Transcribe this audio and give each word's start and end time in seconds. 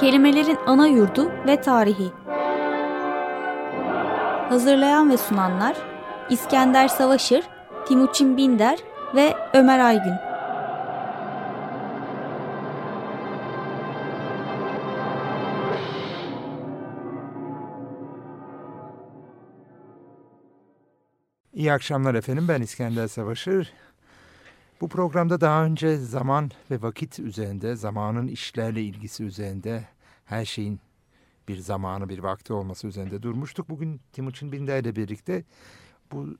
Kelimelerin 0.00 0.58
ana 0.66 0.86
yurdu 0.86 1.32
ve 1.46 1.60
tarihi. 1.60 2.12
Hazırlayan 4.48 5.10
ve 5.10 5.16
sunanlar 5.16 5.76
İskender 6.30 6.88
Savaşır, 6.88 7.44
Timuçin 7.86 8.36
Binder 8.36 8.78
ve 9.14 9.34
Ömer 9.54 9.78
Aygün. 9.78 10.14
İyi 21.52 21.72
akşamlar 21.72 22.14
efendim 22.14 22.48
ben 22.48 22.62
İskender 22.62 23.06
Savaşır. 23.06 23.72
Bu 24.80 24.88
programda 24.88 25.40
daha 25.40 25.64
önce 25.64 25.96
zaman 25.96 26.50
ve 26.70 26.82
vakit 26.82 27.18
üzerinde, 27.18 27.76
zamanın 27.76 28.26
işlerle 28.26 28.82
ilgisi 28.82 29.24
üzerinde, 29.24 29.88
her 30.24 30.44
şeyin 30.44 30.80
bir 31.48 31.56
zamanı, 31.56 32.08
bir 32.08 32.18
vakti 32.18 32.52
olması 32.52 32.86
üzerinde 32.86 33.22
durmuştuk. 33.22 33.68
Bugün 33.68 34.00
Timuçin 34.12 34.52
Binder 34.52 34.80
ile 34.80 34.96
birlikte 34.96 35.44
bu 36.12 36.36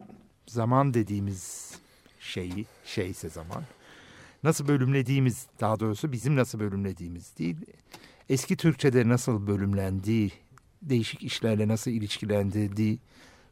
zaman 0.47 0.95
dediğimiz 0.95 1.75
şeyi, 2.21 2.67
şeyse 2.85 3.29
zaman, 3.29 3.63
nasıl 4.43 4.69
bölümlediğimiz, 4.69 5.47
daha 5.61 5.81
doğrusu 5.81 6.13
bizim 6.13 6.37
nasıl 6.37 6.61
bölümlediğimiz 6.61 7.39
değil, 7.39 7.57
eski 8.29 8.57
Türkçe'de 8.57 9.09
nasıl 9.09 9.47
bölümlendiği, 9.47 10.33
değişik 10.83 11.23
işlerle 11.23 11.69
nasıl 11.69 11.91
ilişkilendirdiği 11.91 12.99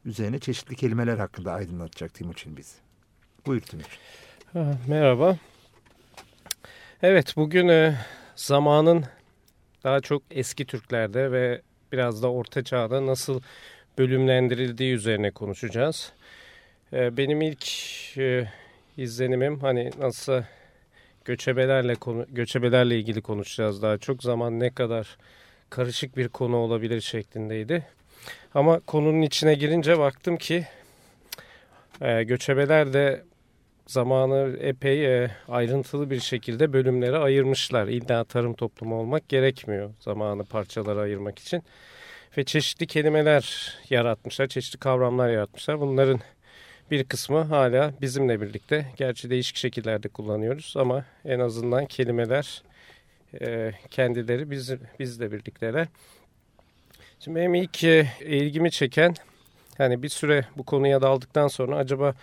üzerine 0.05 0.39
çeşitli 0.39 0.77
kelimeler 0.77 1.19
hakkında 1.19 1.53
aydınlatacak 1.53 2.15
Timuçin 2.15 2.57
bizi. 2.57 2.75
Buyur 3.47 3.61
Timuçin. 3.61 3.99
Merhaba. 4.89 5.37
Evet 7.03 7.37
bugün 7.37 7.69
e, 7.69 7.95
zamanın 8.37 9.05
daha 9.85 10.01
çok 10.01 10.23
eski 10.31 10.65
Türklerde 10.65 11.33
ve 11.33 11.63
biraz 11.93 12.23
da 12.23 12.33
Orta 12.33 12.65
Çağ'da 12.65 13.07
nasıl 13.07 13.41
bölümlendirildiği 13.99 14.95
üzerine 14.95 15.31
konuşacağız. 15.31 16.13
E, 16.93 17.17
benim 17.17 17.43
ilk 17.43 17.69
e, 18.19 18.49
izlenimim 18.97 19.61
hani 19.61 19.91
nasıl 19.99 20.43
göçebelerle 21.25 21.95
göçebelerle 22.29 22.99
ilgili 22.99 23.23
konuşacağız 23.23 23.83
daha 23.83 23.99
çok 23.99 24.23
zaman 24.23 24.61
ne 24.61 24.71
kadar 24.71 25.17
karışık 25.71 26.17
bir 26.17 26.29
konu 26.29 26.57
olabilir 26.57 27.01
şeklindeydi. 27.01 27.87
Ama 28.55 28.81
konunun 28.81 29.23
içine 29.23 29.55
girince 29.55 29.99
baktım 29.99 30.37
ki 30.37 30.67
e, 32.01 32.23
göçebeler 32.23 32.93
de 32.93 33.23
zamanı 33.87 34.57
epey 34.61 35.25
e, 35.25 35.31
ayrıntılı 35.49 36.11
bir 36.11 36.21
şekilde 36.21 36.73
bölümlere 36.73 37.17
ayırmışlar. 37.17 37.89
İlla 37.89 38.25
tarım 38.25 38.55
toplumu 38.55 38.95
olmak 38.95 39.29
gerekmiyor 39.29 39.91
zamanı 40.01 40.45
parçalara 40.45 41.01
ayırmak 41.01 41.39
için. 41.39 41.63
Ve 42.39 42.45
çeşitli 42.45 42.87
kelimeler 42.87 43.75
yaratmışlar, 43.91 44.47
çeşitli 44.47 44.79
kavramlar 44.79 45.29
yaratmışlar. 45.29 45.81
Bunların 45.81 46.21
bir 46.91 47.05
kısmı 47.05 47.43
hala 47.43 47.93
bizimle 48.01 48.41
birlikte. 48.41 48.87
Gerçi 48.97 49.31
değişik 49.31 49.57
şekillerde 49.57 50.09
kullanıyoruz 50.09 50.75
ama 50.77 51.05
en 51.25 51.41
azından 51.41 51.87
kelimeler 51.87 52.63
e, 53.41 53.73
kendileri 53.91 54.51
biz, 54.51 54.75
bizle 54.99 55.33
birlikteler. 55.33 55.89
Şimdi 57.21 57.39
benim 57.39 57.55
ilk 57.55 57.85
e, 57.85 58.07
ilgimi 58.21 58.71
çeken 58.71 59.15
yani 59.79 60.03
bir 60.03 60.09
süre 60.09 60.45
bu 60.57 60.63
konuya 60.63 61.03
daldıktan 61.03 61.49
sonra 61.49 61.77
acaba 61.77 62.15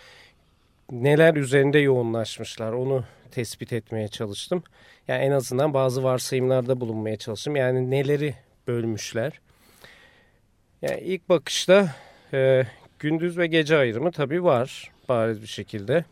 neler 0.90 1.34
üzerinde 1.34 1.78
yoğunlaşmışlar 1.78 2.72
onu 2.72 3.04
tespit 3.30 3.72
etmeye 3.72 4.08
çalıştım. 4.08 4.62
Yani 5.08 5.24
en 5.24 5.30
azından 5.30 5.74
bazı 5.74 6.02
varsayımlarda 6.02 6.80
bulunmaya 6.80 7.16
çalıştım. 7.16 7.56
Yani 7.56 7.90
neleri 7.90 8.34
bölmüşler. 8.66 9.40
Yani 10.82 11.00
ilk 11.00 11.28
bakışta 11.28 11.94
e, 12.32 12.64
gündüz 12.98 13.38
ve 13.38 13.46
gece 13.46 13.76
ayrımı 13.76 14.12
tabii 14.12 14.44
var 14.44 14.90
bariz 15.08 15.42
bir 15.42 15.46
şekilde. 15.46 16.04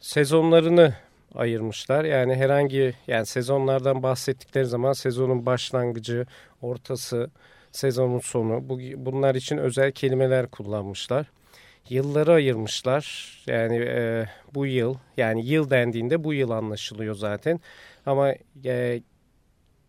Sezonlarını 0.00 0.94
ayırmışlar. 1.34 2.04
Yani 2.04 2.34
herhangi 2.34 2.94
yani 3.06 3.26
sezonlardan 3.26 4.02
bahsettikleri 4.02 4.66
zaman 4.66 4.92
sezonun 4.92 5.46
başlangıcı, 5.46 6.26
ortası, 6.62 7.30
sezonun 7.72 8.18
sonu 8.18 8.68
bu, 8.68 8.78
bunlar 8.96 9.34
için 9.34 9.58
özel 9.58 9.92
kelimeler 9.92 10.46
kullanmışlar. 10.46 11.26
Yılları 11.90 12.32
ayırmışlar. 12.32 13.32
Yani 13.46 13.76
e, 13.76 14.26
bu 14.54 14.66
yıl 14.66 14.96
yani 15.16 15.46
yıl 15.46 15.70
dendiğinde 15.70 16.24
bu 16.24 16.34
yıl 16.34 16.50
anlaşılıyor 16.50 17.14
zaten. 17.14 17.60
Ama 18.06 18.34
e, 18.64 19.02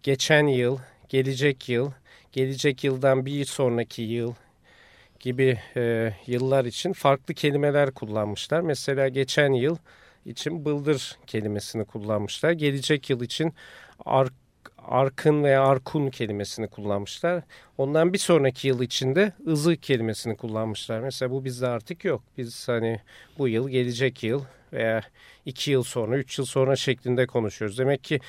geçen 0.03 0.47
yıl, 0.47 0.79
gelecek 1.09 1.69
yıl, 1.69 1.91
gelecek 2.31 2.83
yıldan 2.83 3.25
bir 3.25 3.45
sonraki 3.45 4.01
yıl 4.01 4.33
gibi 5.19 5.59
e, 5.75 6.13
yıllar 6.27 6.65
için 6.65 6.93
farklı 6.93 7.33
kelimeler 7.33 7.91
kullanmışlar. 7.91 8.61
Mesela 8.61 9.07
geçen 9.07 9.53
yıl 9.53 9.77
için 10.25 10.65
bıldır 10.65 11.17
kelimesini 11.27 11.85
kullanmışlar. 11.85 12.51
Gelecek 12.51 13.09
yıl 13.09 13.21
için 13.21 13.53
ark, 14.05 14.33
arkın 14.87 15.43
veya 15.43 15.63
arkun 15.63 16.09
kelimesini 16.09 16.67
kullanmışlar. 16.67 17.43
Ondan 17.77 18.13
bir 18.13 18.17
sonraki 18.17 18.67
yıl 18.67 18.81
içinde 18.81 19.33
ızı 19.47 19.77
kelimesini 19.77 20.37
kullanmışlar. 20.37 20.99
Mesela 20.99 21.31
bu 21.31 21.45
bizde 21.45 21.67
artık 21.67 22.05
yok. 22.05 22.23
Biz 22.37 22.67
hani 22.67 22.99
bu 23.37 23.47
yıl, 23.47 23.69
gelecek 23.69 24.23
yıl 24.23 24.43
veya 24.73 25.01
iki 25.45 25.71
yıl 25.71 25.83
sonra, 25.83 26.17
üç 26.17 26.39
yıl 26.39 26.45
sonra 26.45 26.75
şeklinde 26.75 27.27
konuşuyoruz. 27.27 27.77
Demek 27.77 28.03
ki 28.03 28.19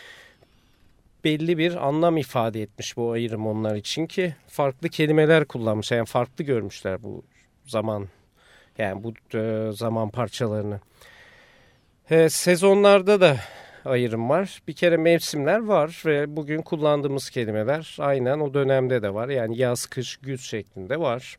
belli 1.25 1.59
bir 1.59 1.89
anlam 1.89 2.17
ifade 2.17 2.63
etmiş 2.63 2.97
bu 2.97 3.13
ayrım 3.13 3.47
onlar 3.47 3.77
için 3.77 4.07
ki 4.07 4.35
farklı 4.49 4.89
kelimeler 4.89 5.45
kullanmış. 5.45 5.91
Yani 5.91 6.07
farklı 6.07 6.45
görmüşler 6.45 7.03
bu 7.03 7.23
zaman 7.67 8.09
yani 8.79 9.05
bu 9.05 9.37
e, 9.39 9.73
zaman 9.73 10.11
parçalarını. 10.11 10.81
Sezonlarda 12.29 13.21
da 13.21 13.37
ayrım 13.89 14.29
var. 14.29 14.63
Bir 14.69 14.73
kere 14.73 14.97
mevsimler 14.97 15.59
var 15.59 16.03
ve 16.07 16.37
bugün 16.37 16.63
kullandığımız 16.63 17.31
kelimeler 17.31 17.97
aynen 18.01 18.41
o 18.41 18.55
dönemde 18.55 19.03
de 19.03 19.15
var. 19.15 19.29
Yani 19.29 19.59
yaz, 19.59 19.87
kış, 19.87 20.17
güz 20.17 20.41
şeklinde 20.41 21.01
var. 21.01 21.39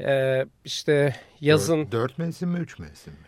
Ee, 0.00 0.46
işte 0.64 1.16
yazın... 1.40 1.78
Dört, 1.78 1.92
dört 1.92 2.18
mevsim 2.18 2.48
mi, 2.48 2.58
üç 2.58 2.78
mevsim 2.78 3.12
mi? 3.12 3.18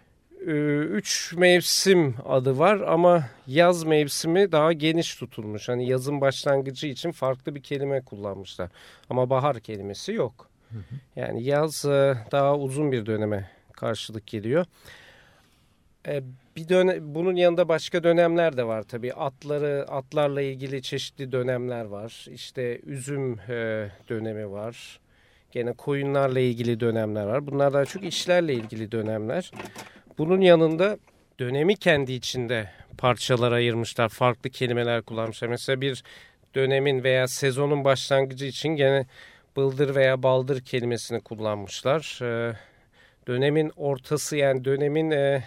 Üç 0.91 1.35
mevsim 1.37 2.15
adı 2.25 2.59
var 2.59 2.81
ama 2.81 3.25
yaz 3.47 3.85
mevsimi 3.85 4.53
daha 4.53 4.73
geniş 4.73 5.17
tutulmuş. 5.17 5.69
Hani 5.69 5.89
yazın 5.89 6.21
başlangıcı 6.21 6.87
için 6.87 7.13
farklı 7.13 7.55
bir 7.55 7.63
kelime 7.63 8.01
kullanmışlar. 8.01 8.71
Ama 9.11 9.31
bahar 9.31 9.61
kelimesi 9.61 10.13
yok. 10.13 10.49
Hı 10.71 10.79
hı. 10.79 11.21
Yani 11.21 11.43
yaz 11.43 11.85
daha 12.33 12.57
uzun 12.57 12.93
bir 12.93 13.07
döneme 13.07 13.51
karşılık 13.73 14.27
geliyor. 14.27 14.67
Bir 16.57 16.69
dönem, 16.69 17.15
bunun 17.15 17.37
yanında 17.37 17.69
başka 17.69 18.05
dönemler 18.05 18.57
de 18.57 18.67
var 18.67 18.83
tabii. 18.83 19.13
Atları, 19.15 19.87
atlarla 19.89 20.43
ilgili 20.43 20.83
çeşitli 20.83 21.33
dönemler 21.33 21.85
var. 21.85 22.27
İşte 22.31 22.81
üzüm 22.87 23.39
e, 23.39 23.89
dönemi 24.09 24.51
var. 24.51 25.01
Gene 25.53 25.73
koyunlarla 25.73 26.41
ilgili 26.41 26.81
dönemler 26.81 27.25
var. 27.25 27.47
Bunlar 27.47 27.73
daha 27.73 27.85
çok 27.85 28.05
işlerle 28.05 28.55
ilgili 28.55 28.93
dönemler. 28.93 29.51
Bunun 30.19 30.41
yanında 30.41 30.99
dönemi 31.39 31.77
kendi 31.77 32.13
içinde 32.13 32.71
parçalar 32.99 33.53
ayırmışlar. 33.53 34.09
Farklı 34.09 34.51
kelimeler 34.51 35.03
kullanmışlar. 35.03 35.49
Mesela 35.49 35.81
bir 35.81 36.03
dönemin 36.55 37.05
veya 37.05 37.29
sezonun 37.29 37.85
başlangıcı 37.85 38.45
için 38.45 38.69
gene 38.69 39.07
bıldır 39.57 39.95
veya 39.95 40.23
baldır 40.23 40.61
kelimesini 40.61 41.21
kullanmışlar. 41.21 42.19
E, 42.23 42.57
dönemin 43.27 43.73
ortası 43.77 44.37
yani 44.37 44.65
dönemin... 44.65 45.11
E, 45.11 45.45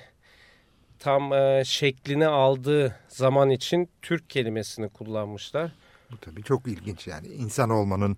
tam 1.00 1.34
e, 1.34 1.63
şeklini 1.66 2.28
aldığı 2.28 2.96
zaman 3.08 3.49
için 3.49 3.90
Türk 4.02 4.29
kelimesini 4.29 4.90
kullanmışlar. 4.90 5.72
Bu 6.11 6.17
tabii 6.17 6.44
çok 6.44 6.67
ilginç 6.67 7.08
yani 7.08 7.28
insan 7.28 7.70
olmanın 7.70 8.17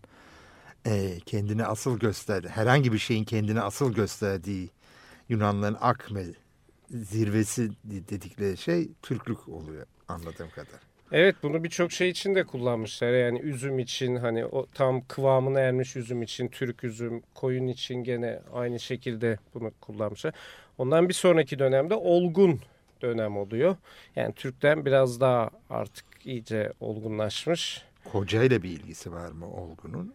e, 0.86 1.20
kendini 1.26 1.66
asıl 1.66 2.00
gösterdiği, 2.00 2.50
herhangi 2.50 2.94
bir 2.94 2.98
şeyin 2.98 3.24
kendini 3.24 3.62
asıl 3.62 3.94
gösterdiği 3.94 4.70
Yunanların 5.30 5.78
akme 5.82 6.24
zirvesi 6.90 7.72
dedikleri 7.84 8.58
şey 8.58 8.90
Türklük 9.02 9.50
oluyor 9.50 9.86
anladığım 10.08 10.50
kadar. 10.50 10.80
Evet 11.12 11.36
bunu 11.44 11.64
birçok 11.64 11.92
şey 11.92 12.10
için 12.10 12.36
de 12.36 12.44
kullanmışlar. 12.44 13.14
Yani 13.14 13.40
üzüm 13.40 13.80
için 13.80 14.16
hani 14.16 14.46
o 14.46 14.66
tam 14.74 15.02
kıvamına 15.02 15.60
ermiş 15.60 15.96
üzüm 15.96 16.22
için 16.22 16.48
Türk 16.48 16.84
üzüm, 16.84 17.22
koyun 17.36 17.68
için 17.68 17.96
gene 17.96 18.40
aynı 18.54 18.80
şekilde 18.80 19.38
bunu 19.54 19.72
kullanmışlar. 19.82 20.34
Ondan 20.80 21.10
bir 21.10 21.14
sonraki 21.14 21.60
dönemde 21.60 21.96
olgun 21.96 22.60
dönem 23.02 23.38
oluyor. 23.38 23.76
Yani 24.16 24.34
Türk'ten 24.34 24.86
biraz 24.86 25.22
daha 25.22 25.50
artık 25.70 26.06
iyice 26.26 26.74
olgunlaşmış. 26.80 27.84
Koca 28.12 28.44
ile 28.44 28.64
bir 28.64 28.70
ilgisi 28.70 29.12
var 29.12 29.32
mı 29.32 29.48
olgunun? 29.54 30.14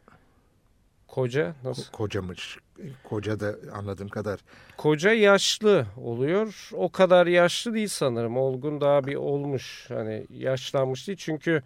Koca 1.09 1.55
nasıl? 1.65 1.93
Kocamış. 1.93 2.59
Koca 3.05 3.41
da 3.41 3.55
anladığım 3.73 4.09
kadar. 4.09 4.41
Koca 4.77 5.13
yaşlı 5.13 5.87
oluyor. 5.97 6.71
O 6.73 6.89
kadar 6.89 7.27
yaşlı 7.27 7.75
değil 7.75 7.89
sanırım. 7.89 8.37
Olgun 8.37 8.81
daha 8.81 9.07
bir 9.07 9.15
olmuş. 9.15 9.85
Hani 9.89 10.27
yaşlanmış 10.31 11.09
değil. 11.09 11.19
Çünkü 11.19 11.63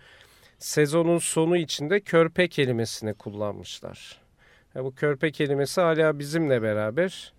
sezonun 0.59 1.19
sonu 1.19 1.57
içinde 1.57 2.01
körpe 2.01 2.49
kelimesini 2.49 3.15
kullanmışlar. 3.15 4.21
Ya 4.75 4.85
bu 4.85 4.95
körpe 4.95 5.33
kelimesi 5.33 5.81
hala 5.81 6.19
bizimle 6.19 6.63
beraber. 6.63 7.33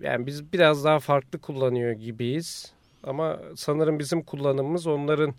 Yani 0.00 0.26
biz 0.26 0.52
biraz 0.52 0.84
daha 0.84 0.98
farklı 0.98 1.38
kullanıyor 1.38 1.92
gibiyiz. 1.92 2.72
Ama 3.02 3.40
sanırım 3.56 3.98
bizim 3.98 4.22
kullanımımız 4.22 4.86
onların 4.86 5.34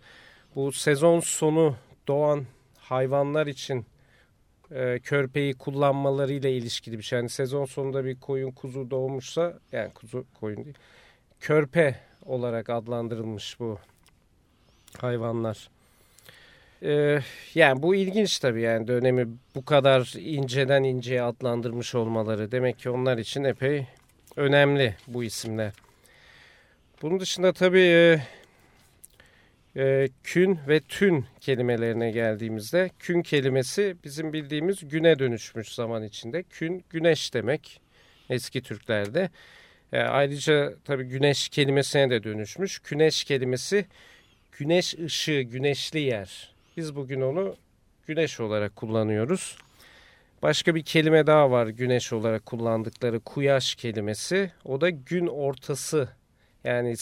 bu 0.56 0.72
sezon 0.72 1.20
sonu 1.20 1.76
doğan 2.08 2.44
hayvanlar 2.78 3.46
için 3.46 3.86
e, 4.70 4.98
körpeyi 4.98 5.54
kullanmalarıyla 5.54 6.50
ilişkili 6.50 6.98
bir 6.98 7.02
şey. 7.02 7.18
Yani 7.18 7.28
sezon 7.28 7.64
sonunda 7.64 8.04
bir 8.04 8.20
koyun 8.20 8.50
kuzu 8.50 8.90
doğmuşsa 8.90 9.58
yani 9.72 9.90
kuzu 9.90 10.24
koyun 10.40 10.64
değil. 10.64 10.78
Körpe 11.40 11.96
olarak 12.26 12.70
adlandırılmış 12.70 13.60
bu 13.60 13.78
hayvanlar. 14.98 15.68
Ee, 16.82 17.18
yani 17.54 17.82
bu 17.82 17.94
ilginç 17.94 18.38
tabii 18.38 18.62
yani 18.62 18.88
dönemi 18.88 19.28
bu 19.54 19.64
kadar 19.64 20.14
inceden 20.18 20.82
inceye 20.82 21.22
adlandırmış 21.22 21.94
olmaları. 21.94 22.52
Demek 22.52 22.78
ki 22.78 22.90
onlar 22.90 23.18
için 23.18 23.44
epey 23.44 23.86
önemli 24.36 24.96
bu 25.06 25.24
isimler. 25.24 25.72
Bunun 27.02 27.20
dışında 27.20 27.52
tabii 27.52 27.80
e, 27.80 28.20
e, 29.76 30.08
kün 30.24 30.58
ve 30.68 30.80
tün 30.80 31.26
kelimelerine 31.40 32.10
geldiğimizde 32.10 32.90
kün 32.98 33.22
kelimesi 33.22 33.96
bizim 34.04 34.32
bildiğimiz 34.32 34.88
güne 34.88 35.18
dönüşmüş 35.18 35.68
zaman 35.68 36.02
içinde. 36.02 36.42
Kün 36.42 36.84
güneş 36.90 37.34
demek 37.34 37.80
eski 38.30 38.62
Türklerde. 38.62 39.30
E, 39.92 39.98
ayrıca 40.00 40.74
tabii 40.84 41.04
güneş 41.04 41.48
kelimesine 41.48 42.10
de 42.10 42.24
dönüşmüş. 42.24 42.78
Güneş 42.78 43.24
kelimesi 43.24 43.86
güneş 44.52 44.94
ışığı, 44.94 45.40
güneşli 45.40 46.00
yer. 46.00 46.54
Biz 46.76 46.96
bugün 46.96 47.20
onu 47.20 47.56
güneş 48.06 48.40
olarak 48.40 48.76
kullanıyoruz. 48.76 49.58
Başka 50.42 50.74
bir 50.74 50.82
kelime 50.82 51.26
daha 51.26 51.50
var 51.50 51.66
güneş 51.66 52.12
olarak 52.12 52.46
kullandıkları 52.46 53.20
kuyaş 53.20 53.74
kelimesi. 53.74 54.50
O 54.64 54.80
da 54.80 54.90
gün 54.90 55.26
ortası 55.26 56.08
yani 56.64 56.94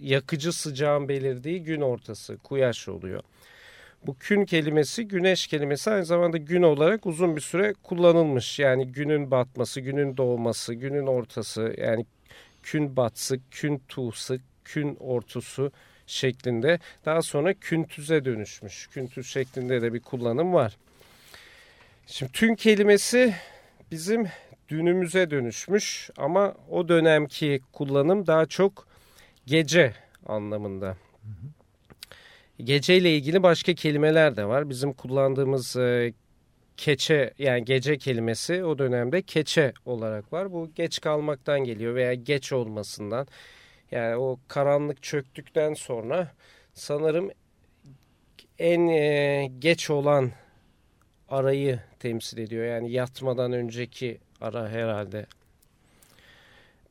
yakıcı 0.00 0.52
sıcağın 0.52 1.08
belirdiği 1.08 1.62
gün 1.62 1.80
ortası 1.80 2.38
kuyaş 2.38 2.88
oluyor. 2.88 3.22
Bu 4.06 4.16
kün 4.18 4.44
kelimesi 4.44 5.08
güneş 5.08 5.46
kelimesi 5.46 5.90
aynı 5.90 6.04
zamanda 6.04 6.36
gün 6.36 6.62
olarak 6.62 7.06
uzun 7.06 7.36
bir 7.36 7.40
süre 7.40 7.74
kullanılmış. 7.82 8.58
Yani 8.58 8.86
günün 8.86 9.30
batması, 9.30 9.80
günün 9.80 10.16
doğması, 10.16 10.74
günün 10.74 11.06
ortası 11.06 11.74
yani 11.78 12.06
kün 12.62 12.96
batsı, 12.96 13.38
kün 13.50 13.82
tuğsı, 13.88 14.38
kün 14.64 14.96
ortusu 15.00 15.72
şeklinde 16.06 16.78
daha 17.04 17.22
sonra 17.22 17.54
küntüze 17.54 18.24
dönüşmüş. 18.24 18.86
Küntüz 18.86 19.26
şeklinde 19.26 19.82
de 19.82 19.92
bir 19.92 20.00
kullanım 20.00 20.52
var. 20.52 20.76
Şimdi 22.08 22.32
tün 22.32 22.54
kelimesi 22.54 23.34
bizim 23.90 24.26
dünümüze 24.68 25.30
dönüşmüş 25.30 26.10
ama 26.16 26.54
o 26.70 26.88
dönemki 26.88 27.60
kullanım 27.72 28.26
daha 28.26 28.46
çok 28.46 28.86
gece 29.46 29.94
anlamında. 30.26 30.96
Gece 32.58 32.96
ile 32.96 33.16
ilgili 33.16 33.42
başka 33.42 33.74
kelimeler 33.74 34.36
de 34.36 34.44
var. 34.44 34.70
Bizim 34.70 34.92
kullandığımız 34.92 35.76
e, 35.76 36.12
keçe 36.76 37.34
yani 37.38 37.64
gece 37.64 37.98
kelimesi 37.98 38.64
o 38.64 38.78
dönemde 38.78 39.22
keçe 39.22 39.72
olarak 39.84 40.32
var. 40.32 40.52
Bu 40.52 40.70
geç 40.74 41.00
kalmaktan 41.00 41.60
geliyor 41.60 41.94
veya 41.94 42.14
geç 42.14 42.52
olmasından. 42.52 43.26
Yani 43.90 44.16
o 44.16 44.38
karanlık 44.48 45.02
çöktükten 45.02 45.74
sonra 45.74 46.32
sanırım 46.74 47.30
en 48.58 48.88
e, 48.88 49.50
geç 49.58 49.90
olan 49.90 50.32
arayı 51.28 51.80
temsil 51.98 52.38
ediyor. 52.38 52.64
Yani 52.64 52.90
yatmadan 52.92 53.52
önceki 53.52 54.18
ara 54.40 54.68
herhalde. 54.68 55.26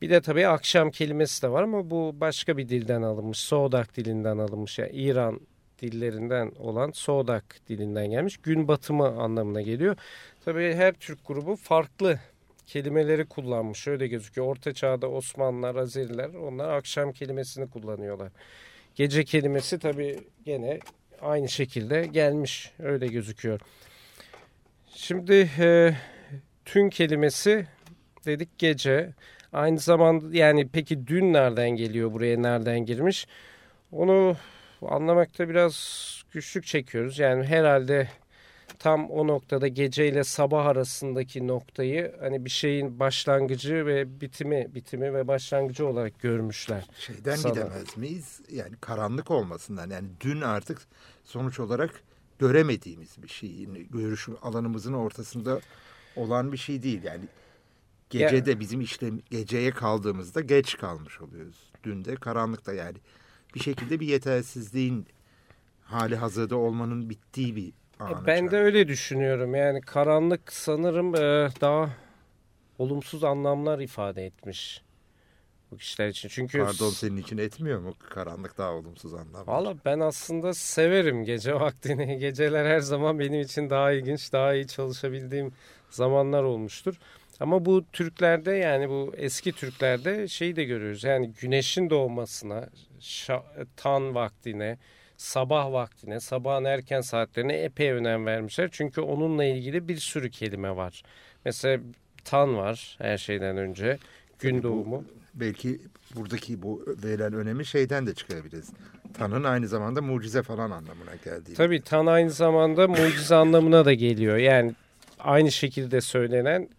Bir 0.02 0.10
de 0.10 0.22
tabii 0.22 0.48
akşam 0.48 0.92
kelimesi 0.92 1.42
de 1.42 1.52
var 1.52 1.64
ama 1.64 1.90
bu 1.90 2.16
başka 2.20 2.58
bir 2.58 2.70
dilden 2.70 3.02
alınmış. 3.02 3.40
Soğdak 3.40 3.98
dilinden 3.98 4.38
alınmış. 4.38 4.80
Yani 4.80 4.92
İran 4.92 5.40
dillerinden 5.82 6.52
olan 6.60 6.92
Soğdak 6.92 7.56
dilinden 7.70 8.08
gelmiş. 8.10 8.38
Gün 8.38 8.68
batımı 8.68 9.08
anlamına 9.08 9.62
geliyor. 9.62 9.96
Tabii 10.46 10.74
her 10.74 10.94
Türk 10.94 11.28
grubu 11.28 11.56
farklı 11.56 12.20
kelimeleri 12.66 13.26
kullanmış. 13.26 13.88
Öyle 13.88 14.08
gözüküyor. 14.08 14.48
Orta 14.48 14.74
çağda 14.74 15.10
Osmanlılar, 15.10 15.76
Azeriler 15.76 16.30
onlar 16.34 16.70
akşam 16.70 17.12
kelimesini 17.12 17.70
kullanıyorlar. 17.70 18.32
Gece 18.96 19.24
kelimesi 19.24 19.80
tabii 19.80 20.20
gene 20.46 20.80
aynı 21.22 21.50
şekilde 21.50 22.06
gelmiş. 22.06 22.72
Öyle 22.80 23.08
gözüküyor. 23.08 23.60
Şimdi 24.96 25.50
e, 25.60 25.96
tün 26.66 26.90
kelimesi 26.90 27.68
dedik 28.26 28.60
gece. 28.60 29.14
Aynı 29.54 29.80
zamanda 29.80 30.38
yani 30.38 30.70
peki 30.74 31.08
dün 31.08 31.34
nereden 31.34 31.70
geliyor 31.70 32.14
buraya 32.14 32.38
nereden 32.38 32.86
girmiş? 32.86 33.28
Onu 33.92 34.38
anlamakta 34.82 35.50
biraz 35.50 35.76
güçlük 36.32 36.66
çekiyoruz. 36.66 37.20
Yani 37.20 37.46
herhalde 37.46 38.10
tam 38.80 39.10
o 39.10 39.28
noktada 39.28 39.68
gece 39.68 40.08
ile 40.08 40.24
sabah 40.24 40.66
arasındaki 40.66 41.48
noktayı 41.48 42.16
hani 42.20 42.46
bir 42.46 42.50
şeyin 42.50 43.00
başlangıcı 43.00 43.86
ve 43.86 44.22
bitimi 44.22 44.76
bitimi 44.76 45.14
ve 45.14 45.28
başlangıcı 45.28 45.88
olarak 45.88 46.20
görmüşler. 46.20 46.86
Şeyden 47.00 47.36
sana. 47.36 47.54
gidemez 47.54 47.98
miyiz? 47.98 48.42
Yani 48.52 48.76
karanlık 48.82 49.32
olmasından 49.32 49.90
yani 49.90 50.08
dün 50.22 50.42
artık 50.42 50.82
sonuç 51.24 51.60
olarak 51.60 52.04
göremediğimiz 52.40 53.24
bir 53.24 53.28
şey. 53.28 53.66
Görüş 53.90 54.30
alanımızın 54.42 54.94
ortasında 54.94 55.60
olan 56.16 56.52
bir 56.52 56.58
şey 56.58 56.84
değil. 56.84 57.04
Yani 57.04 57.26
gece 58.10 58.46
de 58.46 58.60
bizim 58.60 58.82
işte 58.82 59.12
geceye 59.30 59.72
kaldığımızda 59.72 60.42
geç 60.42 60.78
kalmış 60.78 61.22
oluyoruz. 61.22 61.72
Dün 61.84 62.06
de 62.06 62.16
karanlıkta 62.16 62.74
yani 62.74 62.98
bir 63.56 63.60
şekilde 63.60 64.00
bir 64.00 64.08
yetersizliğin 64.08 65.08
hali 65.84 66.16
hazırda 66.16 66.56
olmanın 66.56 67.10
bittiği 67.10 67.56
bir 67.56 67.74
anı. 68.00 68.26
Ben 68.28 68.52
de 68.52 68.58
öyle 68.58 68.88
düşünüyorum. 68.88 69.56
Yani 69.56 69.82
karanlık 69.82 70.54
sanırım 70.54 71.16
e, 71.16 71.50
daha 71.62 71.90
olumsuz 72.78 73.24
anlamlar 73.24 73.80
ifade 73.80 74.26
etmiş 74.26 74.85
bu 75.72 75.78
kişiler 75.78 76.08
için. 76.08 76.30
Çünkü 76.30 76.60
Pardon 76.60 76.90
senin 76.90 77.18
için 77.18 77.38
etmiyor 77.38 77.80
mu 77.80 77.94
karanlık 78.10 78.58
daha 78.58 78.72
olumsuz 78.72 79.14
anlamlar? 79.14 79.48
Valla 79.48 79.76
ben 79.86 80.00
aslında 80.00 80.54
severim 80.54 81.24
gece 81.24 81.56
vaktini. 81.60 82.18
Geceler 82.18 82.66
her 82.66 82.80
zaman 82.80 83.20
benim 83.20 83.42
için 83.42 83.70
daha 83.70 83.92
ilginç, 83.92 84.34
daha 84.34 84.54
iyi 84.54 84.68
çalışabildiğim 84.68 85.52
zamanlar 85.90 86.44
olmuştur. 86.44 86.96
Ama 87.40 87.66
bu 87.66 87.86
Türklerde 87.94 88.52
yani 88.52 88.90
bu 88.90 89.14
eski 89.18 89.52
Türklerde 89.52 90.28
şeyi 90.28 90.56
de 90.56 90.64
görüyoruz. 90.64 91.04
Yani 91.04 91.34
güneşin 91.42 91.90
doğmasına, 91.90 92.70
tan 93.78 94.16
vaktine, 94.16 94.78
sabah 95.18 95.72
vaktine, 95.72 96.20
sabahın 96.20 96.64
erken 96.66 97.02
saatlerine 97.02 97.54
epey 97.54 97.92
önem 97.92 98.26
vermişler. 98.26 98.70
Çünkü 98.72 99.02
onunla 99.02 99.46
ilgili 99.46 99.88
bir 99.88 99.98
sürü 99.98 100.32
kelime 100.32 100.76
var. 100.76 101.04
Mesela 101.46 101.84
tan 102.26 102.58
var 102.58 102.96
her 103.02 103.18
şeyden 103.18 103.58
önce. 103.58 103.98
Gün 104.40 104.64
doğumu. 104.64 105.04
Belki 105.34 105.82
buradaki 106.16 106.62
bu 106.62 106.86
verilen 107.04 107.34
önemi 107.34 107.66
şeyden 107.66 108.08
de 108.08 108.14
çıkarabiliriz. 108.14 108.70
Tan'ın 109.14 109.44
aynı 109.44 109.68
zamanda 109.68 110.02
mucize 110.02 110.44
falan 110.44 110.72
anlamına 110.72 111.16
geldiği. 111.26 111.54
Tabii 111.54 111.82
tan 111.82 112.06
aynı 112.06 112.32
zamanda 112.32 112.88
mucize 112.88 113.36
anlamına 113.36 113.86
da 113.86 113.94
geliyor. 113.94 114.38
Yani 114.38 114.74
aynı 115.20 115.52
şekilde 115.52 116.02
söylenen 116.02 116.70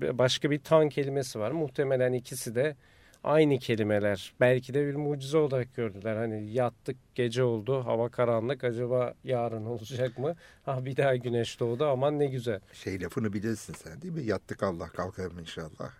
başka 0.00 0.50
bir 0.50 0.58
tan 0.58 0.88
kelimesi 0.88 1.38
var. 1.38 1.50
Muhtemelen 1.50 2.12
ikisi 2.12 2.54
de 2.54 2.76
aynı 3.24 3.58
kelimeler. 3.58 4.32
Belki 4.40 4.74
de 4.74 4.86
bir 4.86 4.94
mucize 4.94 5.38
olarak 5.38 5.74
gördüler. 5.74 6.16
Hani 6.16 6.52
yattık 6.52 6.96
gece 7.14 7.42
oldu 7.42 7.84
hava 7.84 8.08
karanlık 8.08 8.64
acaba 8.64 9.14
yarın 9.24 9.64
olacak 9.64 10.18
mı? 10.18 10.34
Ha 10.64 10.78
bir 10.84 10.96
daha 10.96 11.16
güneş 11.16 11.60
doğdu 11.60 11.86
aman 11.86 12.18
ne 12.18 12.26
güzel. 12.26 12.60
Şey 12.72 13.02
lafını 13.02 13.32
bilirsin 13.32 13.74
sen 13.74 14.02
değil 14.02 14.14
mi? 14.14 14.22
Yattık 14.22 14.62
Allah 14.62 14.88
kalkalım 14.88 15.38
inşallah. 15.38 15.90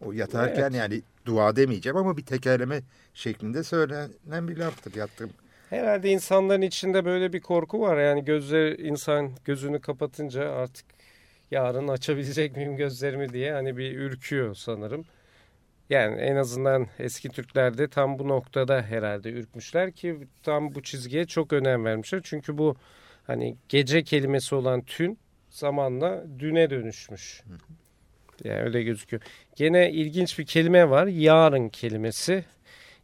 O 0.00 0.12
yatarken 0.12 0.62
evet. 0.62 0.74
yani 0.74 1.02
dua 1.26 1.56
demeyeceğim 1.56 1.96
ama 1.96 2.16
bir 2.16 2.24
tekerleme 2.24 2.80
şeklinde 3.14 3.64
söylenen 3.64 4.48
bir 4.48 4.56
laftır 4.56 4.94
yattım. 4.94 5.30
Herhalde 5.70 6.10
insanların 6.10 6.62
içinde 6.62 7.04
böyle 7.04 7.32
bir 7.32 7.40
korku 7.40 7.80
var. 7.80 7.98
Yani 7.98 8.24
gözler 8.24 8.78
insan 8.78 9.30
gözünü 9.44 9.80
kapatınca 9.80 10.50
artık 10.50 10.86
yarın 11.50 11.88
açabilecek 11.88 12.56
miyim 12.56 12.76
gözlerimi 12.76 13.32
diye 13.32 13.52
hani 13.52 13.76
bir 13.76 13.98
ürküyor 13.98 14.54
sanırım. 14.54 15.04
Yani 15.90 16.20
en 16.20 16.36
azından 16.36 16.86
eski 16.98 17.28
Türklerde 17.28 17.88
tam 17.88 18.18
bu 18.18 18.28
noktada 18.28 18.82
herhalde 18.82 19.30
ürkmüşler 19.30 19.92
ki 19.92 20.18
tam 20.42 20.74
bu 20.74 20.82
çizgiye 20.82 21.26
çok 21.26 21.52
önem 21.52 21.84
vermişler. 21.84 22.20
Çünkü 22.24 22.58
bu 22.58 22.76
hani 23.26 23.56
gece 23.68 24.02
kelimesi 24.02 24.54
olan 24.54 24.82
tün 24.82 25.18
zamanla 25.50 26.24
düne 26.38 26.70
dönüşmüş. 26.70 27.42
Yani 28.44 28.60
öyle 28.60 28.82
gözüküyor. 28.82 29.22
Gene 29.56 29.90
ilginç 29.90 30.38
bir 30.38 30.46
kelime 30.46 30.90
var. 30.90 31.06
Yarın 31.06 31.68
kelimesi. 31.68 32.44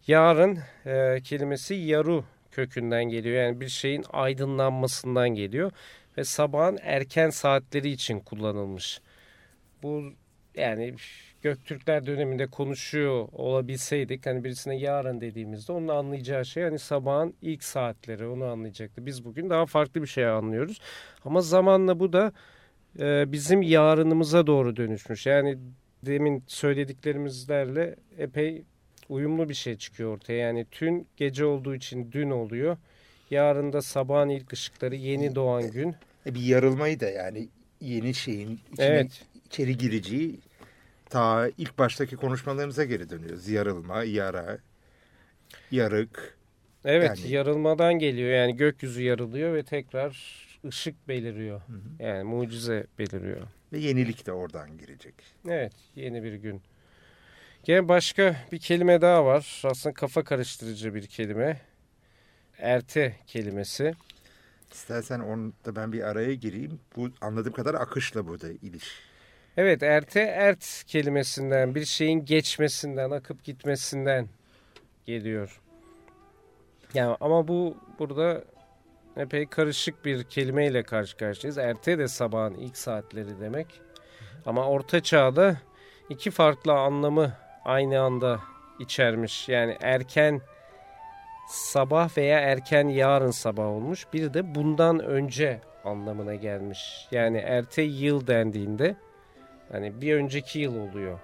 Yarın 0.07 0.59
e, 0.87 1.21
kelimesi 1.25 1.75
yaru 1.75 2.25
kökünden 2.51 3.05
geliyor. 3.05 3.45
Yani 3.45 3.61
bir 3.61 3.69
şeyin 3.69 4.05
aydınlanmasından 4.11 5.29
geliyor 5.29 5.73
ve 6.19 6.25
sabahın 6.25 6.79
erken 6.83 7.31
saatleri 7.31 7.91
için 7.91 8.21
kullanılmış. 8.21 9.01
Bu 9.83 10.13
yani 10.55 10.95
Göktürkler 11.47 12.07
döneminde 12.07 12.47
konuşuyor 12.47 13.29
olabilseydik 13.33 14.27
hani 14.27 14.45
birisine 14.45 14.77
yarın 14.77 15.21
dediğimizde 15.21 15.73
onun 15.73 15.89
anlayacağı 15.89 16.45
şey 16.45 16.63
hani 16.63 16.79
sabahın 16.79 17.35
ilk 17.43 17.65
saatleri 17.65 18.27
onu 18.27 18.45
anlayacaktı. 18.45 19.07
Biz 19.07 19.25
bugün 19.25 19.51
daha 19.51 19.67
farklı 19.67 20.03
bir 20.03 20.07
şey 20.07 20.27
anlıyoruz. 20.27 20.81
Ama 21.25 21.41
zamanla 21.41 22.01
bu 22.01 22.13
da 22.13 22.33
e, 22.99 23.33
bizim 23.33 23.63
yarınımıza 23.63 24.47
doğru 24.47 24.77
dönüşmüş. 24.77 25.27
Yani 25.27 25.59
demin 26.07 26.43
söylediklerimizlerle 26.47 27.97
epey 28.19 28.63
uyumlu 29.09 29.49
bir 29.49 29.55
şey 29.55 29.77
çıkıyor 29.77 30.15
ortaya. 30.15 30.39
Yani 30.39 30.67
tün 30.71 31.07
gece 31.17 31.45
olduğu 31.45 31.75
için 31.75 32.13
dün 32.13 32.31
oluyor. 32.31 32.77
Yarın 33.31 33.73
da 33.73 33.83
sabahın 33.83 34.29
ilk 34.29 34.53
ışıkları 34.53 34.95
yeni 34.95 35.35
doğan 35.35 35.71
gün. 35.71 35.95
E, 36.27 36.35
bir 36.35 36.41
yarılmayı 36.43 37.01
da 37.01 37.11
yani 37.11 37.49
yeni 37.81 38.15
şeyin 38.15 38.61
içine 38.73 38.87
Evet. 38.87 39.23
içeri 39.47 39.77
gireceği 39.77 40.41
ta 41.11 41.49
ilk 41.59 41.79
baştaki 41.79 42.17
konuşmalarımıza 42.17 42.85
geri 42.85 43.11
dönüyoruz. 43.11 43.49
Yarılma, 43.49 44.05
yara, 44.05 44.59
yarık. 45.71 46.37
Evet 46.85 47.19
Yani- 47.19 47.33
yarılmadan 47.33 47.95
geliyor. 47.99 48.31
Yani 48.31 48.57
gökyüzü 48.57 49.03
yarılıyor 49.03 49.55
ve 49.55 49.63
tekrar 49.63 50.46
ışık 50.69 51.09
beliriyor. 51.09 51.61
Yani 51.99 52.25
mucize 52.25 52.87
beliriyor. 52.99 53.47
Ve 53.73 53.79
yenilik 53.79 54.27
de 54.27 54.33
oradan 54.33 54.79
girecek. 54.79 55.15
Evet 55.49 55.73
yeni 55.97 56.23
bir 56.23 56.35
gün. 56.35 56.63
Gene 57.65 57.89
başka 57.89 58.37
bir 58.53 58.59
kelime 58.59 59.01
daha 59.01 59.25
var. 59.25 59.63
Aslında 59.65 59.95
kafa 59.95 60.25
karıştırıcı 60.25 60.95
bir 60.95 61.07
kelime. 61.07 61.61
Erte 62.59 63.17
kelimesi. 63.27 63.95
İstersen 64.73 65.21
onu 65.21 65.53
da 65.65 65.77
ben 65.77 65.93
bir 65.93 66.03
araya 66.03 66.35
gireyim. 66.35 66.81
Bu 66.97 67.11
anladığım 67.21 67.53
kadar 67.53 67.75
akışla 67.75 68.27
burada 68.27 68.49
iliş. 68.51 69.01
Evet 69.57 69.83
erte 69.83 70.21
ert 70.21 70.85
kelimesinden 70.87 71.75
bir 71.75 71.85
şeyin 71.85 72.25
geçmesinden 72.25 73.11
akıp 73.11 73.45
gitmesinden 73.45 74.29
geliyor. 75.07 75.61
Yani 76.95 77.17
ama 77.21 77.49
bu 77.49 77.77
burada 77.99 78.45
epey 79.17 79.47
karışık 79.47 80.05
bir 80.05 80.25
kelimeyle 80.25 80.83
karşı 80.83 81.17
karşıyayız. 81.17 81.59
Erte 81.59 81.99
de 81.99 82.09
sabahın 82.09 82.55
ilk 82.55 82.77
saatleri 82.77 83.41
demek. 83.41 83.81
Ama 84.47 84.67
orta 84.69 85.03
çağda 85.03 85.57
iki 86.09 86.31
farklı 86.31 86.73
anlamı 86.73 87.33
aynı 87.65 88.01
anda 88.01 88.41
içermiş. 88.79 89.49
Yani 89.49 89.77
erken 89.81 90.41
sabah 91.49 92.17
veya 92.17 92.41
erken 92.41 92.89
yarın 92.89 93.31
sabah 93.31 93.65
olmuş. 93.65 94.07
Bir 94.13 94.35
de 94.35 94.55
bundan 94.55 95.01
önce 95.01 95.61
anlamına 95.85 96.35
gelmiş. 96.35 97.09
Yani 97.11 97.39
erte 97.39 97.83
yıl 97.83 98.27
dendiğinde 98.27 98.97
Hani 99.73 100.01
bir 100.01 100.15
önceki 100.15 100.59
yıl 100.59 100.91
oluyor. 100.91 101.19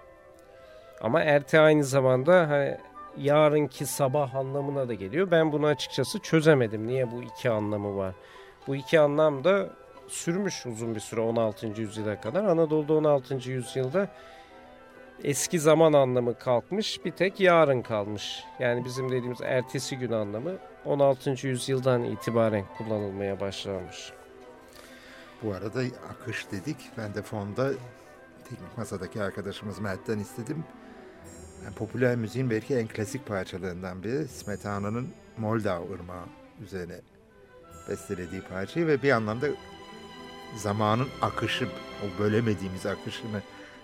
Ama 1.00 1.22
erte 1.22 1.60
aynı 1.60 1.84
zamanda 1.84 2.50
hani 2.50 2.78
yarınki 3.18 3.86
sabah 3.86 4.34
anlamına 4.34 4.88
da 4.88 4.94
geliyor. 4.94 5.30
Ben 5.30 5.52
bunu 5.52 5.66
açıkçası 5.66 6.18
çözemedim. 6.18 6.86
Niye 6.86 7.10
bu 7.10 7.22
iki 7.22 7.50
anlamı 7.50 7.96
var? 7.96 8.14
Bu 8.66 8.76
iki 8.76 9.00
anlam 9.00 9.44
da 9.44 9.70
sürmüş 10.08 10.66
uzun 10.66 10.94
bir 10.94 11.00
süre 11.00 11.20
16. 11.20 11.66
yüzyıla 11.66 12.20
kadar. 12.20 12.44
Anadolu'da 12.44 12.94
16. 12.94 13.50
yüzyılda 13.50 14.08
eski 15.24 15.60
zaman 15.60 15.92
anlamı 15.92 16.38
kalkmış. 16.38 17.04
Bir 17.04 17.10
tek 17.10 17.40
yarın 17.40 17.82
kalmış. 17.82 18.44
Yani 18.58 18.84
bizim 18.84 19.08
dediğimiz 19.08 19.40
ertesi 19.42 19.98
gün 19.98 20.12
anlamı 20.12 20.52
16. 20.84 21.46
yüzyıldan 21.46 22.04
itibaren 22.04 22.64
kullanılmaya 22.78 23.40
başlanmış. 23.40 24.12
Bu 25.42 25.52
arada 25.52 25.80
akış 26.10 26.52
dedik. 26.52 26.76
Ben 26.98 27.14
de 27.14 27.22
fonda 27.22 27.70
teknik 28.48 28.78
masadaki 28.78 29.22
arkadaşımız 29.22 29.78
Mert'ten 29.78 30.18
istedim. 30.18 30.64
Yani 31.64 31.74
popüler 31.74 32.16
müziğin 32.16 32.50
belki 32.50 32.74
en 32.74 32.88
klasik 32.88 33.26
parçalarından 33.26 34.02
biri 34.02 34.28
Smetana'nın 34.28 35.08
Moldau 35.38 35.94
Irmağı 35.94 36.24
üzerine 36.64 37.00
bestelediği 37.88 38.42
parçayı 38.42 38.86
ve 38.86 39.02
bir 39.02 39.10
anlamda 39.10 39.46
zamanın 40.56 41.08
akışı, 41.22 41.68
o 42.02 42.22
bölemediğimiz 42.22 42.86
akışını 42.86 43.42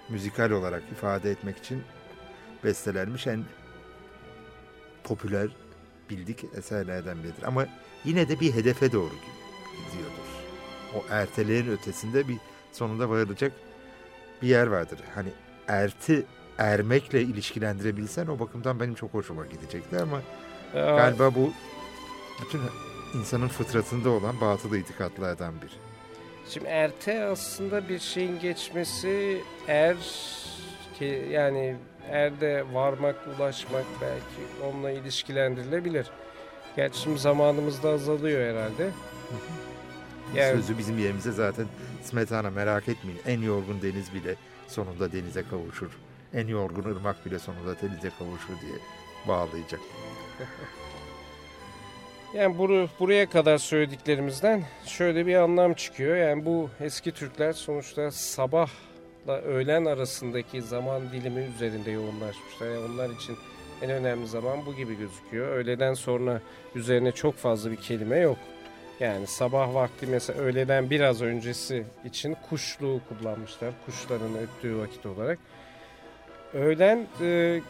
müzikal 0.08 0.50
olarak 0.50 0.82
ifade 0.92 1.30
etmek 1.30 1.58
için 1.58 1.82
bestelenmiş 2.64 3.26
en 3.26 3.44
popüler 5.04 5.48
bildik 6.10 6.44
eserlerden 6.56 7.18
biridir. 7.18 7.42
Ama 7.42 7.66
yine 8.04 8.28
de 8.28 8.40
bir 8.40 8.54
hedefe 8.54 8.92
doğru 8.92 9.12
gidiyordur. 9.86 10.28
O 10.94 11.04
ertelerin 11.10 11.70
ötesinde 11.70 12.28
bir 12.28 12.36
sonunda 12.72 13.10
varılacak 13.10 13.52
bir 14.42 14.48
yer 14.48 14.66
vardır. 14.66 15.00
Hani 15.14 15.28
erti 15.68 16.26
ermekle 16.58 17.22
ilişkilendirebilsen 17.22 18.26
o 18.26 18.38
bakımdan 18.38 18.80
benim 18.80 18.94
çok 18.94 19.14
hoşuma 19.14 19.46
gidecekti 19.46 19.96
ama 19.98 20.16
Aa, 20.74 20.96
galiba 20.96 21.34
bu 21.34 21.52
bütün 22.42 22.60
insanın 23.20 23.48
fıtratında 23.48 24.10
olan 24.10 24.40
batıl 24.40 24.74
itikatlardan 24.74 25.54
biri. 25.62 25.70
Şimdi 26.48 26.66
erte 26.66 27.24
aslında 27.24 27.88
bir 27.88 27.98
şeyin 27.98 28.38
geçmesi 28.40 29.42
er 29.68 29.96
ki 30.98 31.28
yani 31.30 31.76
erde 32.10 32.64
varmak, 32.72 33.16
ulaşmak 33.36 33.84
belki 34.00 34.64
onunla 34.66 34.90
ilişkilendirilebilir. 34.90 36.06
Gerçi 36.76 37.00
şimdi 37.00 37.18
zamanımızda 37.18 37.88
azalıyor 37.90 38.54
herhalde. 38.54 38.90
Yani 40.34 40.52
Sözü 40.56 40.78
bizim 40.78 40.98
yerimize 40.98 41.32
zaten 41.32 41.66
Smetana 42.02 42.50
merak 42.50 42.88
etmeyin. 42.88 43.20
En 43.26 43.40
yorgun 43.40 43.82
deniz 43.82 44.14
bile 44.14 44.34
sonunda 44.66 45.12
denize 45.12 45.42
kavuşur. 45.50 45.90
En 46.34 46.46
yorgun 46.46 46.84
ırmak 46.90 47.26
bile 47.26 47.38
sonunda 47.38 47.80
denize 47.82 48.10
kavuşur 48.18 48.60
diye 48.60 48.78
bağlayacak. 49.28 49.80
Yani 52.34 52.58
buru, 52.58 52.88
buraya 53.00 53.30
kadar 53.30 53.58
söylediklerimizden 53.58 54.62
şöyle 54.86 55.26
bir 55.26 55.34
anlam 55.34 55.74
çıkıyor. 55.74 56.16
Yani 56.16 56.44
bu 56.44 56.70
eski 56.80 57.12
Türkler 57.12 57.52
sonuçta 57.52 58.10
sabahla 58.10 59.36
öğlen 59.44 59.84
arasındaki 59.84 60.62
zaman 60.62 61.02
dilimi 61.12 61.40
üzerinde 61.54 61.90
yoğunlaşmışlar. 61.90 62.66
Yani 62.66 62.92
onlar 62.92 63.10
için 63.10 63.36
en 63.82 63.90
önemli 63.90 64.26
zaman 64.26 64.66
bu 64.66 64.74
gibi 64.76 64.98
gözüküyor. 64.98 65.48
Öğleden 65.48 65.94
sonra 65.94 66.40
üzerine 66.74 67.12
çok 67.12 67.34
fazla 67.34 67.70
bir 67.70 67.76
kelime 67.76 68.18
yok. 68.18 68.38
Yani 69.00 69.26
sabah 69.26 69.74
vakti 69.74 70.06
mesela 70.06 70.40
öğleden 70.40 70.90
biraz 70.90 71.22
öncesi 71.22 71.84
için 72.04 72.36
kuşluğu 72.50 73.00
kullanmışlar. 73.08 73.70
Kuşların 73.86 74.36
öttüğü 74.38 74.78
vakit 74.78 75.06
olarak. 75.06 75.38
Öğlen 76.54 77.06
e, 77.20 77.60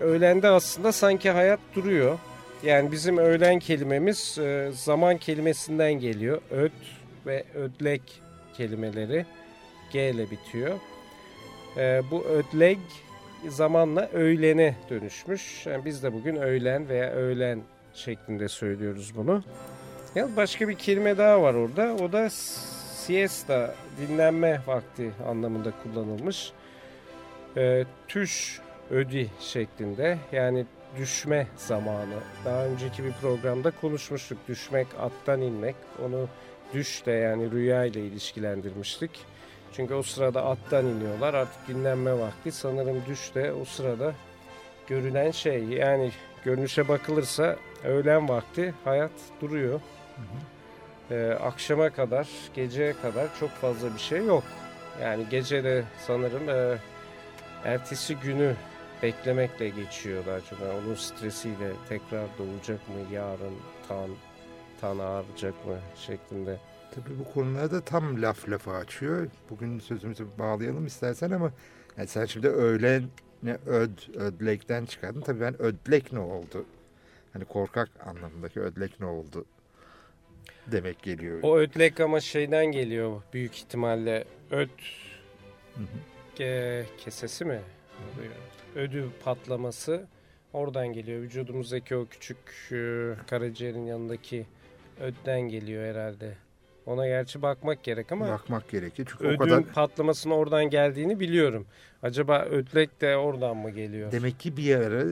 öğlende 0.00 0.48
aslında 0.48 0.92
sanki 0.92 1.30
hayat 1.30 1.60
duruyor. 1.74 2.18
Yani 2.62 2.92
bizim 2.92 3.18
öğlen 3.18 3.58
kelimemiz 3.58 4.38
e, 4.38 4.70
zaman 4.72 5.16
kelimesinden 5.18 5.92
geliyor. 5.92 6.40
Öt 6.50 6.72
ve 7.26 7.44
ödlek 7.54 8.02
kelimeleri 8.56 9.26
G 9.92 10.10
ile 10.10 10.30
bitiyor. 10.30 10.78
E, 11.76 12.02
bu 12.10 12.24
ödleg 12.24 12.78
zamanla 13.48 14.08
öğlene 14.12 14.74
dönüşmüş. 14.90 15.66
Yani 15.66 15.84
biz 15.84 16.02
de 16.02 16.12
bugün 16.12 16.36
öğlen 16.36 16.88
veya 16.88 17.10
öğlen 17.10 17.62
şeklinde 17.94 18.48
söylüyoruz 18.48 19.12
bunu. 19.16 19.42
Ya 20.14 20.28
başka 20.36 20.68
bir 20.68 20.74
kelime 20.74 21.18
daha 21.18 21.42
var 21.42 21.54
orada. 21.54 21.94
O 21.94 22.12
da 22.12 22.30
siesta, 22.30 23.74
dinlenme 24.00 24.60
vakti 24.66 25.10
anlamında 25.28 25.72
kullanılmış. 25.82 26.52
E, 27.56 27.84
tüş 28.08 28.60
ödi 28.90 29.30
şeklinde 29.40 30.18
yani 30.32 30.66
düşme 30.98 31.46
zamanı. 31.56 32.18
Daha 32.44 32.64
önceki 32.64 33.04
bir 33.04 33.12
programda 33.12 33.70
konuşmuştuk. 33.70 34.38
Düşmek, 34.48 34.86
attan 35.00 35.40
inmek. 35.40 35.76
Onu 36.06 36.28
düş 36.74 37.06
de 37.06 37.12
yani 37.12 37.50
rüya 37.50 37.84
ile 37.84 38.00
ilişkilendirmiştik. 38.00 39.10
Çünkü 39.72 39.94
o 39.94 40.02
sırada 40.02 40.44
attan 40.44 40.86
iniyorlar. 40.86 41.34
Artık 41.34 41.68
dinlenme 41.68 42.18
vakti. 42.18 42.52
Sanırım 42.52 43.02
düş 43.08 43.34
de 43.34 43.52
o 43.52 43.64
sırada 43.64 44.14
görünen 44.86 45.30
şey. 45.30 45.64
Yani 45.64 46.10
görünüşe 46.44 46.88
bakılırsa 46.88 47.56
öğlen 47.84 48.28
vakti 48.28 48.74
hayat 48.84 49.12
duruyor. 49.40 49.80
Ee, 51.10 51.36
akşama 51.42 51.90
kadar, 51.90 52.28
geceye 52.54 52.94
kadar 53.02 53.28
çok 53.40 53.50
fazla 53.50 53.94
bir 53.94 54.00
şey 54.00 54.26
yok. 54.26 54.44
Yani 55.02 55.24
gece 55.30 55.64
de 55.64 55.84
sanırım 56.06 56.48
e, 56.48 56.78
ertesi 57.64 58.16
günü 58.16 58.54
beklemekle 59.02 59.68
geçiyor 59.68 60.26
daha 60.26 60.40
çok. 60.40 60.60
Yani 60.60 60.72
onun 60.86 60.94
stresiyle 60.94 61.72
tekrar 61.88 62.26
doğacak 62.38 62.88
mı, 62.88 62.94
yarın 63.14 63.54
tan, 63.88 64.10
tan 64.80 64.98
ağrıyacak 64.98 65.66
mı 65.66 65.78
şeklinde. 65.96 66.58
Tabii 66.94 67.18
bu 67.18 67.32
konularda 67.32 67.80
tam 67.80 68.22
laf 68.22 68.48
lafı 68.48 68.70
açıyor. 68.70 69.26
Bugün 69.50 69.78
sözümüzü 69.78 70.26
bağlayalım 70.38 70.86
istersen 70.86 71.30
ama 71.30 71.52
yani 71.96 72.08
sen 72.08 72.24
şimdi 72.24 72.48
öğlen 72.48 73.04
ne 73.42 73.56
öd, 73.66 74.14
ödlekten 74.14 74.84
çıkardın. 74.84 75.20
Tabii 75.20 75.40
ben 75.40 75.62
ödlek 75.62 76.12
ne 76.12 76.18
oldu? 76.18 76.64
Hani 77.32 77.44
korkak 77.44 77.88
anlamındaki 78.06 78.60
ödlek 78.60 79.00
ne 79.00 79.06
oldu 79.06 79.44
demek 80.66 81.02
geliyor. 81.02 81.38
O 81.42 81.56
ödlek 81.56 82.00
ama 82.00 82.20
şeyden 82.20 82.66
geliyor 82.66 83.22
büyük 83.32 83.56
ihtimalle. 83.56 84.24
Öd 84.50 84.68
Hı 85.74 85.80
hı. 85.80 86.13
Ke- 86.38 86.84
kesesi 86.98 87.44
mi? 87.44 87.60
oluyor? 88.14 88.32
Ödü 88.74 89.08
patlaması 89.24 90.06
oradan 90.52 90.86
geliyor. 90.92 91.22
Vücudumuzdaki 91.22 91.96
o 91.96 92.06
küçük 92.06 92.38
e, 92.72 93.12
karaciğerin 93.26 93.86
yanındaki 93.86 94.46
ödden 95.00 95.40
geliyor 95.40 95.94
herhalde. 95.94 96.36
Ona 96.86 97.06
gerçi 97.06 97.42
bakmak 97.42 97.82
gerek 97.84 98.12
ama 98.12 98.28
Bakmak 98.28 98.68
gerekir 98.70 99.06
çünkü 99.10 99.24
ödün 99.26 99.34
o 99.36 99.38
kadar 99.38 99.62
patlamasının 99.64 100.34
oradan 100.34 100.64
geldiğini 100.70 101.20
biliyorum. 101.20 101.66
Acaba 102.02 102.42
ödlek 102.44 103.00
de 103.00 103.16
oradan 103.16 103.56
mı 103.56 103.70
geliyor? 103.70 104.12
demek 104.12 104.40
ki 104.40 104.56
bir 104.56 104.76
ara 104.76 105.04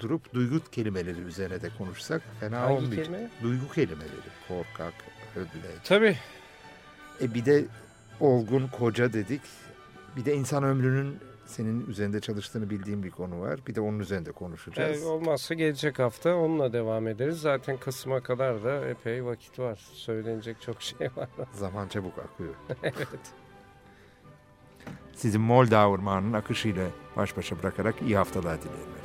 durup 0.00 0.34
duygu 0.34 0.60
kelimeleri 0.72 1.20
üzerine 1.20 1.62
de 1.62 1.68
konuşsak 1.78 2.22
fena 2.40 2.60
Hangi 2.60 2.74
olmayacak. 2.74 3.04
kelime? 3.06 3.30
Duygu 3.42 3.68
kelimeleri. 3.72 4.30
Korkak, 4.48 4.94
ödlek. 5.36 5.84
Tabii. 5.84 6.16
E 7.22 7.34
bir 7.34 7.44
de 7.44 7.64
olgun 8.20 8.68
koca 8.68 9.12
dedik. 9.12 9.40
Bir 10.16 10.24
de 10.24 10.34
insan 10.34 10.64
ömrünün 10.64 11.18
senin 11.46 11.86
üzerinde 11.86 12.20
çalıştığını 12.20 12.70
bildiğim 12.70 13.02
bir 13.02 13.10
konu 13.10 13.40
var. 13.40 13.60
Bir 13.66 13.74
de 13.74 13.80
onun 13.80 13.98
üzerinde 13.98 14.32
konuşacağız. 14.32 15.02
E, 15.02 15.06
olmazsa 15.06 15.54
gelecek 15.54 15.98
hafta 15.98 16.34
onunla 16.34 16.72
devam 16.72 17.08
ederiz. 17.08 17.40
Zaten 17.40 17.76
Kasım'a 17.76 18.20
kadar 18.20 18.64
da 18.64 18.88
epey 18.88 19.24
vakit 19.24 19.58
var. 19.58 19.80
Söylenecek 19.92 20.60
çok 20.60 20.82
şey 20.82 21.08
var. 21.16 21.28
Zaman 21.52 21.88
çabuk 21.88 22.18
akıyor. 22.18 22.54
evet. 22.82 23.34
Sizi 25.12 25.38
Moldau 25.38 25.90
Ormanı'nın 25.90 26.32
akışıyla 26.32 26.86
baş 27.16 27.36
başa 27.36 27.58
bırakarak 27.62 28.02
iyi 28.02 28.16
haftalar 28.16 28.62
dilerim. 28.62 29.01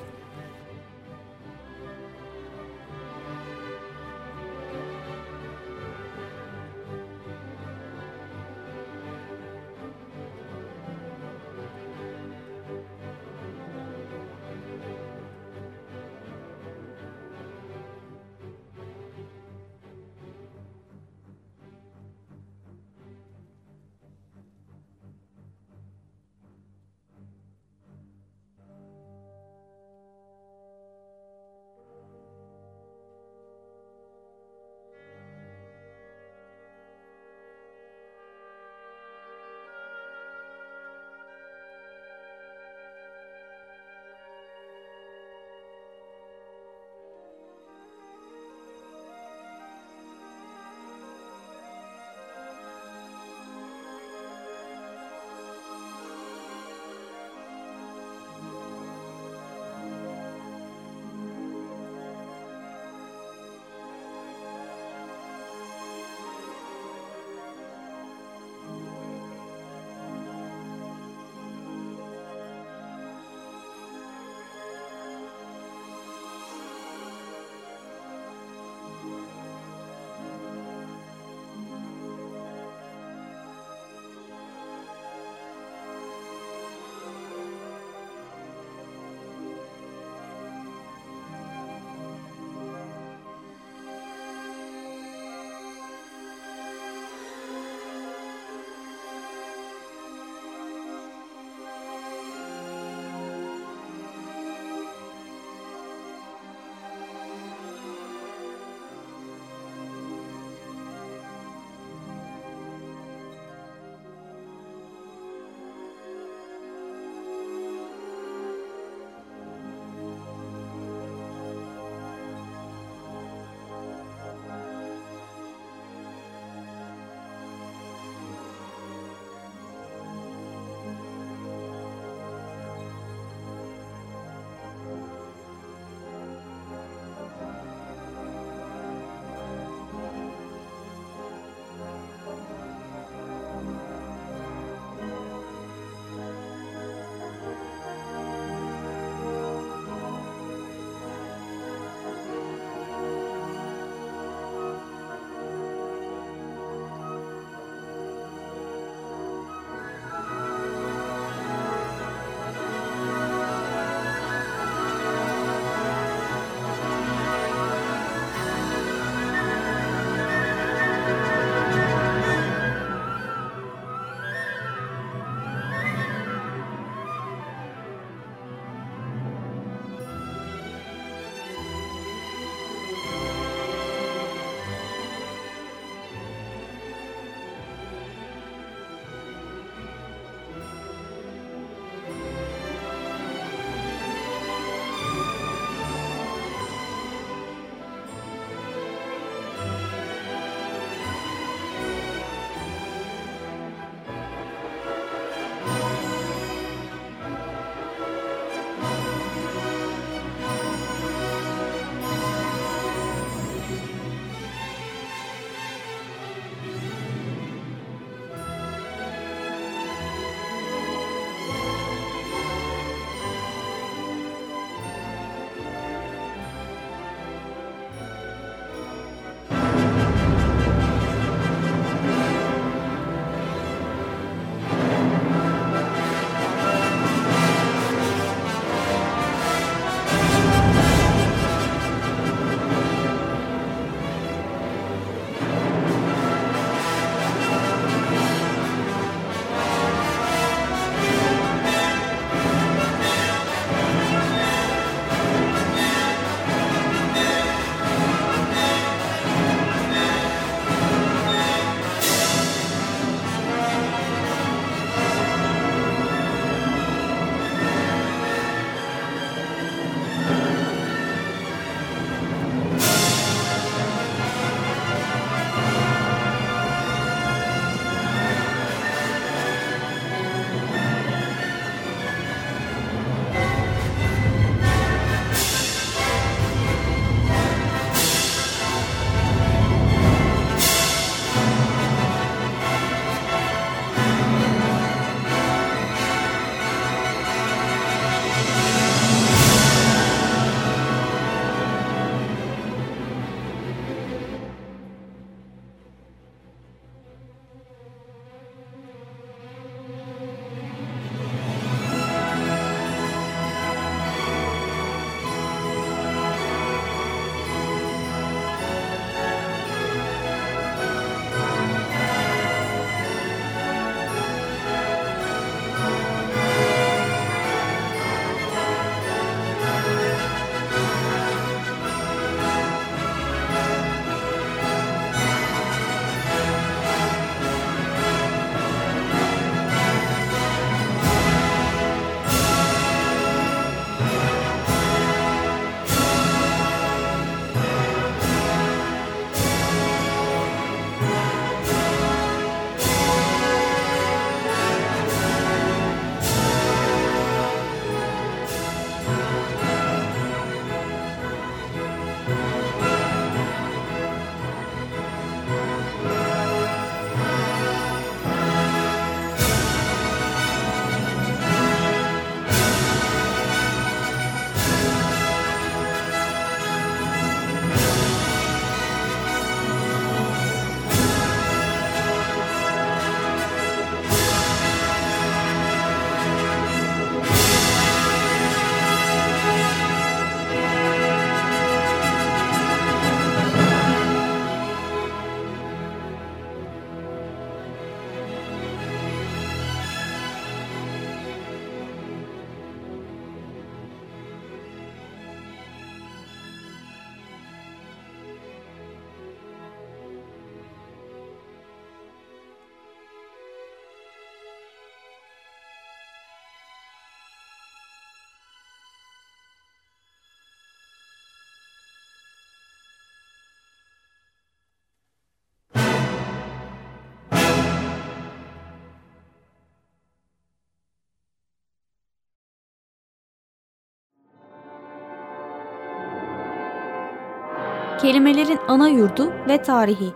Kelimelerin 438.01 438.59
ana 438.67 438.89
yurdu 438.89 439.33
ve 439.49 439.61
tarihi. 439.61 440.13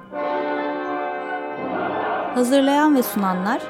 Hazırlayan 2.35 2.95
ve 2.95 3.03
sunanlar 3.03 3.61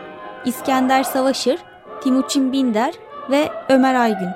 İskender 0.45 1.03
Savaşır, 1.03 1.59
Timuçin 2.03 2.51
Binder 2.51 2.93
ve 3.29 3.49
Ömer 3.69 3.95
Aygün. 3.95 4.29